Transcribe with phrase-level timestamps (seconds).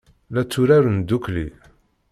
[0.35, 1.45] La tturaren ddukkli.